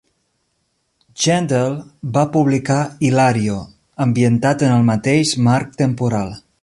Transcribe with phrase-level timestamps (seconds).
[1.23, 1.75] Gentle
[2.15, 3.59] va publicar "Ilario",
[4.07, 6.35] ambientat en el mateix marc temporal.